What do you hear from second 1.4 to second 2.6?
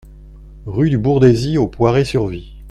au Poiré-sur-Vie